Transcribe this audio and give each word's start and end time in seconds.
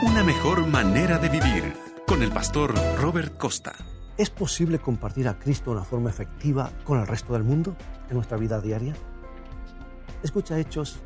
Una 0.00 0.22
mejor 0.22 0.64
manera 0.64 1.18
de 1.18 1.28
vivir 1.28 1.74
con 2.06 2.22
el 2.22 2.30
pastor 2.30 2.72
Robert 3.00 3.36
Costa. 3.36 3.72
¿Es 4.16 4.30
posible 4.30 4.78
compartir 4.78 5.26
a 5.26 5.40
Cristo 5.40 5.72
de 5.72 5.78
una 5.78 5.84
forma 5.84 6.08
efectiva 6.08 6.70
con 6.84 7.00
el 7.00 7.06
resto 7.08 7.32
del 7.32 7.42
mundo 7.42 7.74
en 8.08 8.14
nuestra 8.14 8.36
vida 8.36 8.60
diaria? 8.60 8.94
Escucha 10.22 10.56
Hechos 10.56 11.00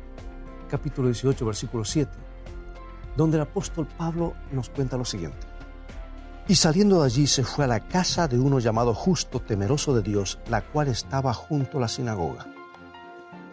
capítulo 0.69 1.07
18 1.07 1.43
versículo 1.43 1.83
7, 1.83 2.11
donde 3.17 3.37
el 3.37 3.43
apóstol 3.43 3.87
Pablo 3.97 4.35
nos 4.51 4.69
cuenta 4.69 4.95
lo 4.95 5.05
siguiente. 5.05 5.47
Y 6.47 6.53
saliendo 6.53 6.99
de 6.99 7.07
allí 7.07 7.25
se 7.25 7.43
fue 7.43 7.65
a 7.65 7.69
la 7.69 7.79
casa 7.79 8.27
de 8.27 8.37
uno 8.37 8.59
llamado 8.59 8.93
justo, 8.93 9.39
temeroso 9.39 9.95
de 9.95 10.03
Dios, 10.03 10.37
la 10.49 10.61
cual 10.61 10.89
estaba 10.89 11.33
junto 11.33 11.79
a 11.79 11.81
la 11.81 11.87
sinagoga. 11.87 12.52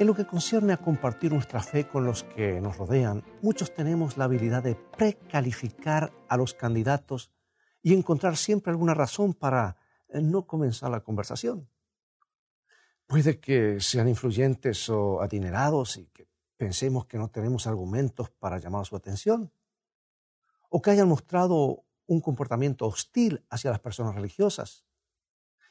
En 0.01 0.07
lo 0.07 0.15
que 0.15 0.27
concierne 0.27 0.73
a 0.73 0.79
compartir 0.79 1.31
nuestra 1.31 1.63
fe 1.63 1.87
con 1.87 2.07
los 2.07 2.25
que 2.25 2.59
nos 2.59 2.79
rodean, 2.79 3.23
muchos 3.43 3.75
tenemos 3.75 4.17
la 4.17 4.25
habilidad 4.25 4.63
de 4.63 4.75
precalificar 4.75 6.11
a 6.27 6.39
los 6.39 6.55
candidatos 6.55 7.31
y 7.83 7.93
encontrar 7.93 8.39
siempre 8.39 8.71
alguna 8.71 8.95
razón 8.95 9.35
para 9.35 9.77
eh, 10.09 10.23
no 10.23 10.47
comenzar 10.47 10.91
la 10.91 11.01
conversación. 11.01 11.69
Puede 13.07 13.41
que 13.41 13.79
sean 13.83 14.09
influyentes 14.09 14.89
o 14.89 15.21
adinerados 15.21 15.99
y 15.99 16.07
que 16.07 16.27
pensemos 16.57 17.05
que 17.05 17.19
no 17.19 17.29
tenemos 17.29 17.67
argumentos 17.67 18.31
para 18.31 18.59
llamar 18.59 18.87
su 18.87 18.97
atención, 18.97 19.53
o 20.71 20.81
que 20.81 20.93
hayan 20.93 21.09
mostrado 21.09 21.85
un 22.07 22.23
comportamiento 22.23 22.87
hostil 22.87 23.45
hacia 23.51 23.71
las 23.71 23.81
personas 23.81 24.15
religiosas 24.15 24.87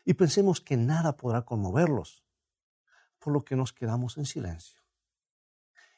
y 0.05 0.13
pensemos 0.13 0.61
que 0.61 0.77
nada 0.77 1.17
podrá 1.17 1.41
conmoverlos 1.45 2.28
por 3.19 3.33
lo 3.33 3.43
que 3.43 3.55
nos 3.55 3.73
quedamos 3.73 4.17
en 4.17 4.25
silencio. 4.25 4.81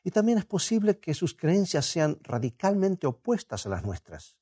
Y 0.04 0.12
también 0.12 0.38
es 0.38 0.46
posible 0.46 1.00
que 1.00 1.14
sus 1.14 1.36
creencias 1.36 1.86
sean 1.86 2.18
radicalmente 2.24 3.08
opuestas 3.08 3.66
a 3.66 3.70
las 3.70 3.84
nuestras 3.84 4.38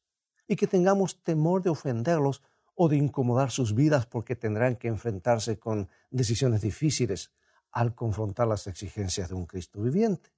y 0.48 0.56
que 0.56 0.68
tengamos 0.68 1.22
temor 1.22 1.62
de 1.62 1.70
ofenderlos 1.70 2.42
o 2.76 2.88
de 2.88 2.96
incomodar 2.96 3.52
sus 3.52 3.76
vidas 3.76 4.06
porque 4.06 4.36
tendrán 4.36 4.78
que 4.78 4.88
enfrentarse 4.88 5.60
con 5.60 5.90
decisiones 6.10 6.62
difíciles 6.62 7.32
al 7.72 7.94
confrontar 7.94 8.48
las 8.48 8.68
exigencias 8.68 9.30
de 9.30 9.36
un 9.36 9.46
Cristo 9.46 9.82
viviente. 9.82 10.32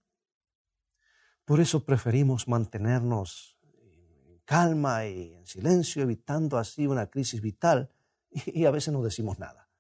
Por 1.46 1.60
eso 1.60 1.86
preferimos 1.86 2.48
mantenernos 2.48 3.58
en 3.64 4.40
calma 4.44 5.06
y 5.06 5.34
en 5.34 5.46
silencio, 5.46 6.02
evitando 6.02 6.58
así 6.58 6.88
una 6.88 7.08
crisis 7.08 7.42
vital 7.42 7.92
y 8.32 8.66
a 8.66 8.72
veces 8.72 8.94
no 8.94 9.04
decimos 9.04 9.38
nada. 9.40 9.71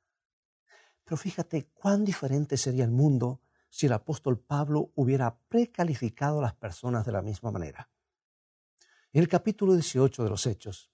Pero 1.03 1.17
fíjate 1.17 1.67
cuán 1.73 2.05
diferente 2.05 2.57
sería 2.57 2.83
el 2.83 2.91
mundo 2.91 3.41
si 3.69 3.85
el 3.85 3.93
apóstol 3.93 4.39
Pablo 4.39 4.91
hubiera 4.95 5.37
precalificado 5.47 6.39
a 6.39 6.41
las 6.41 6.53
personas 6.53 7.05
de 7.05 7.11
la 7.13 7.21
misma 7.21 7.51
manera. 7.51 7.89
En 9.13 9.21
el 9.21 9.27
capítulo 9.27 9.73
18 9.73 10.23
de 10.23 10.29
los 10.29 10.45
Hechos, 10.45 10.91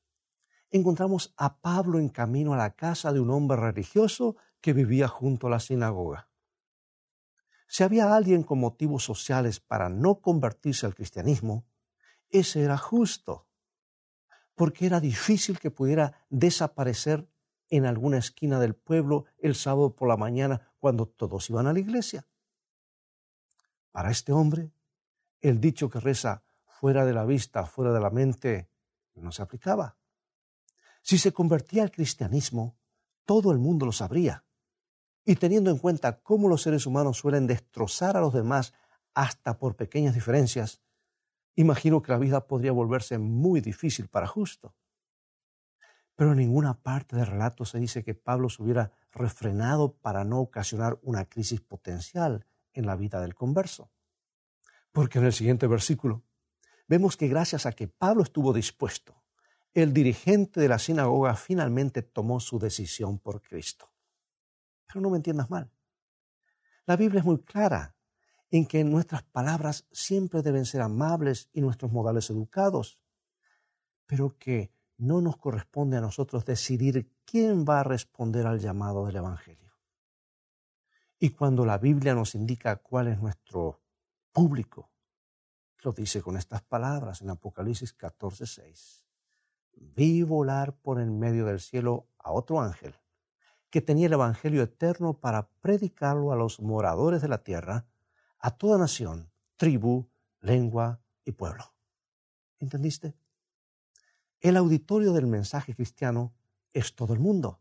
encontramos 0.69 1.33
a 1.37 1.59
Pablo 1.59 1.99
en 1.99 2.09
camino 2.09 2.53
a 2.53 2.57
la 2.57 2.75
casa 2.75 3.11
de 3.13 3.19
un 3.19 3.31
hombre 3.31 3.57
religioso 3.57 4.37
que 4.61 4.73
vivía 4.73 5.07
junto 5.07 5.47
a 5.47 5.49
la 5.49 5.59
sinagoga. 5.59 6.29
Si 7.67 7.83
había 7.83 8.15
alguien 8.15 8.43
con 8.43 8.59
motivos 8.59 9.03
sociales 9.03 9.59
para 9.59 9.89
no 9.89 10.21
convertirse 10.21 10.85
al 10.85 10.95
cristianismo, 10.95 11.65
ese 12.29 12.63
era 12.63 12.77
justo, 12.77 13.47
porque 14.55 14.85
era 14.85 14.99
difícil 14.99 15.59
que 15.59 15.71
pudiera 15.71 16.25
desaparecer 16.29 17.29
en 17.69 17.85
alguna 17.85 18.17
esquina 18.17 18.59
del 18.59 18.75
pueblo 18.75 19.25
el 19.37 19.55
sábado 19.55 19.95
por 19.95 20.07
la 20.07 20.17
mañana 20.17 20.71
cuando 20.79 21.07
todos 21.07 21.49
iban 21.49 21.67
a 21.67 21.73
la 21.73 21.79
iglesia. 21.79 22.27
Para 23.91 24.11
este 24.11 24.31
hombre, 24.31 24.71
el 25.41 25.59
dicho 25.59 25.89
que 25.89 25.99
reza 25.99 26.43
fuera 26.65 27.05
de 27.05 27.13
la 27.13 27.25
vista, 27.25 27.65
fuera 27.65 27.91
de 27.91 27.99
la 27.99 28.09
mente, 28.09 28.69
no 29.15 29.31
se 29.31 29.41
aplicaba. 29.41 29.97
Si 31.01 31.17
se 31.17 31.31
convertía 31.33 31.83
al 31.83 31.91
cristianismo, 31.91 32.77
todo 33.25 33.51
el 33.51 33.57
mundo 33.57 33.85
lo 33.85 33.91
sabría. 33.91 34.45
Y 35.25 35.35
teniendo 35.35 35.71
en 35.71 35.77
cuenta 35.77 36.19
cómo 36.21 36.47
los 36.47 36.61
seres 36.61 36.85
humanos 36.85 37.17
suelen 37.17 37.47
destrozar 37.47 38.15
a 38.15 38.21
los 38.21 38.33
demás 38.33 38.73
hasta 39.13 39.57
por 39.57 39.75
pequeñas 39.75 40.13
diferencias, 40.13 40.81
imagino 41.55 42.01
que 42.01 42.11
la 42.11 42.19
vida 42.19 42.47
podría 42.47 42.71
volverse 42.71 43.17
muy 43.17 43.61
difícil 43.61 44.07
para 44.07 44.27
justo. 44.27 44.75
Pero 46.17 46.31
en 46.31 46.39
ninguna 46.39 46.73
parte 46.73 47.15
del 47.15 47.27
relato 47.27 47.63
se 47.63 47.79
dice 47.79 48.03
que 48.03 48.15
Pablo 48.15 48.49
se 48.49 48.63
hubiera 48.63 48.91
refrenado 49.11 49.93
para 49.93 50.25
no 50.25 50.39
ocasionar 50.39 50.99
una 51.03 51.25
crisis 51.25 51.61
potencial 51.61 52.45
en 52.73 52.87
la 52.87 52.95
vida 52.95 53.21
del 53.21 53.35
converso. 53.35 53.91
Porque 54.91 55.19
en 55.19 55.25
el 55.25 55.33
siguiente 55.33 55.67
versículo 55.67 56.23
vemos 56.87 57.17
que 57.17 57.27
gracias 57.27 57.67
a 57.67 57.71
que 57.71 57.87
Pablo 57.87 58.23
estuvo 58.23 58.51
dispuesto, 58.51 59.23
el 59.75 59.93
dirigente 59.93 60.59
de 60.59 60.67
la 60.67 60.79
sinagoga 60.79 61.35
finalmente 61.35 62.01
tomó 62.01 62.39
su 62.39 62.57
decisión 62.57 63.19
por 63.19 63.43
Cristo. 63.43 63.93
Pero 64.87 65.01
no 65.01 65.11
me 65.11 65.17
entiendas 65.17 65.51
mal. 65.51 65.69
La 66.87 66.95
Biblia 66.95 67.19
es 67.19 67.25
muy 67.25 67.43
clara 67.43 67.95
en 68.49 68.65
que 68.65 68.83
nuestras 68.83 69.21
palabras 69.21 69.85
siempre 69.91 70.41
deben 70.41 70.65
ser 70.65 70.81
amables 70.81 71.51
y 71.53 71.61
nuestros 71.61 71.91
modales 71.91 72.31
educados, 72.31 72.97
pero 74.07 74.35
que 74.39 74.71
no 74.97 75.21
nos 75.21 75.37
corresponde 75.37 75.97
a 75.97 76.01
nosotros 76.01 76.45
decidir 76.45 77.11
quién 77.25 77.65
va 77.65 77.81
a 77.81 77.83
responder 77.83 78.47
al 78.47 78.59
llamado 78.59 79.05
del 79.05 79.17
Evangelio. 79.17 79.73
Y 81.19 81.31
cuando 81.31 81.65
la 81.65 81.77
Biblia 81.77 82.13
nos 82.13 82.35
indica 82.35 82.75
cuál 82.77 83.07
es 83.07 83.19
nuestro 83.19 83.81
público, 84.31 84.91
lo 85.83 85.91
dice 85.91 86.21
con 86.21 86.37
estas 86.37 86.61
palabras 86.63 87.21
en 87.21 87.29
Apocalipsis 87.29 87.95
14:6. 87.97 89.03
Vi 89.73 90.23
volar 90.23 90.75
por 90.75 90.99
en 90.99 91.19
medio 91.19 91.45
del 91.45 91.59
cielo 91.59 92.07
a 92.17 92.31
otro 92.31 92.61
ángel 92.61 92.95
que 93.69 93.81
tenía 93.81 94.07
el 94.07 94.13
Evangelio 94.13 94.63
eterno 94.63 95.19
para 95.19 95.49
predicarlo 95.61 96.31
a 96.31 96.35
los 96.35 96.59
moradores 96.59 97.21
de 97.21 97.27
la 97.27 97.43
tierra, 97.43 97.85
a 98.39 98.51
toda 98.51 98.77
nación, 98.77 99.31
tribu, 99.55 100.09
lengua 100.39 101.01
y 101.25 101.33
pueblo. 101.33 101.73
¿Entendiste? 102.59 103.15
El 104.39 104.57
auditorio 104.57 105.13
del 105.13 105.27
mensaje 105.27 105.73
cristiano 105.73 106.33
es 106.73 106.95
todo 106.95 107.13
el 107.13 107.19
mundo. 107.19 107.59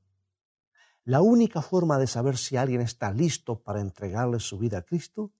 La 1.05 1.23
única 1.23 1.63
forma 1.63 1.99
de 1.99 2.07
saber 2.07 2.37
si 2.37 2.57
alguien 2.57 2.81
está 2.81 3.13
listo 3.13 3.63
para 3.63 3.81
entregarle 3.81 4.41
su 4.41 4.59
vida 4.59 4.79
a 4.79 4.83
Cristo 4.83 5.33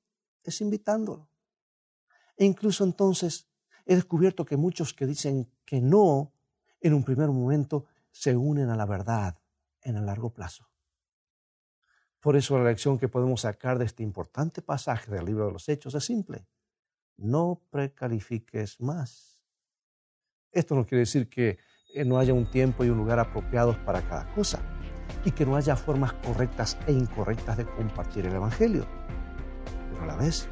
es 0.43 0.61
invitándolo. 0.61 1.29
E 2.37 2.45
incluso 2.45 2.85
entonces 2.85 3.49
he 3.85 3.95
descubierto 3.95 4.45
que 4.45 4.57
muchos 4.57 4.95
que 4.95 5.07
dicen 5.07 5.51
que 5.65 5.81
no 5.81 6.33
en 6.81 6.95
un 6.95 7.05
primer 7.05 7.29
momento 7.29 7.87
se 8.11 8.37
unen 8.37 8.71
a 8.71 8.77
la 8.77 8.87
verdad 8.87 9.39
en 9.83 9.97
el 9.97 10.07
largo 10.07 10.33
plazo. 10.33 10.71
Por 12.21 12.37
eso 12.37 12.59
la 12.59 12.65
lección 12.65 12.99
que 12.99 13.09
podemos 13.09 13.43
sacar 13.43 13.79
de 13.79 13.85
este 13.85 14.03
importante 14.03 14.63
pasaje 14.63 15.11
del 15.11 15.25
libro 15.25 15.47
de 15.47 15.53
los 15.53 15.69
Hechos 15.69 15.95
es 15.95 16.05
simple. 16.05 16.47
No 17.17 17.63
precalifiques 17.71 18.81
más. 18.81 19.36
Esto 20.57 20.75
no 20.75 20.87
quiere 20.87 21.01
decir 21.01 21.29
que 21.29 21.59
eh, 21.95 22.03
no 22.07 22.19
haya 22.19 22.33
un 22.33 22.47
tiempo 22.47 22.83
y 22.83 22.89
un 22.89 22.97
lugar 22.97 23.19
apropiados 23.19 23.77
para 23.77 24.01
cada 24.01 24.25
cosa 24.33 24.59
y 25.23 25.31
que 25.33 25.45
no 25.45 25.55
haya 25.55 25.77
formas 25.77 26.15
correctas 26.15 26.79
e 26.87 26.93
incorrectas 26.93 27.59
de 27.59 27.67
compartir 27.67 28.25
el 28.25 28.33
Evangelio. 28.33 28.87
Pero 29.91 30.05
a 30.05 30.07
la 30.07 30.17
vez, 30.17 30.49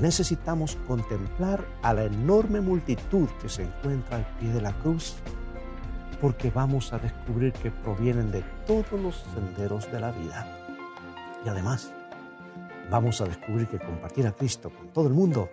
necesitamos 0.00 0.76
contemplar 0.88 1.64
a 1.82 1.94
la 1.94 2.06
enorme 2.06 2.60
multitud 2.60 3.28
que 3.40 3.48
se 3.48 3.62
encuentra 3.62 4.16
al 4.16 4.26
pie 4.40 4.48
de 4.48 4.62
la 4.62 4.72
cruz, 4.80 5.14
porque 6.20 6.50
vamos 6.50 6.92
a 6.92 6.98
descubrir 6.98 7.52
que 7.52 7.70
provienen 7.70 8.32
de 8.32 8.42
todos 8.66 9.00
los 9.00 9.24
senderos 9.32 9.92
de 9.92 10.00
la 10.00 10.10
vida. 10.10 10.58
Y 11.46 11.48
además, 11.48 11.92
vamos 12.90 13.20
a 13.20 13.26
descubrir 13.26 13.68
que 13.68 13.78
compartir 13.78 14.26
a 14.26 14.32
Cristo 14.32 14.70
con 14.70 14.88
todo 14.88 15.06
el 15.06 15.14
mundo 15.14 15.48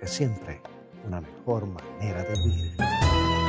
es 0.00 0.10
siempre 0.10 0.60
una 1.06 1.20
mejor 1.20 1.66
manera 1.66 2.22
de 2.22 2.34
vivir. 2.42 3.45